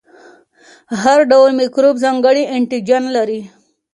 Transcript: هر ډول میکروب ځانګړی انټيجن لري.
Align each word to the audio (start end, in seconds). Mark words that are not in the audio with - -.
هر 1.01 1.19
ډول 1.31 1.49
میکروب 1.59 1.95
ځانګړی 2.03 2.43
انټيجن 2.55 3.03
لري. 3.15 3.41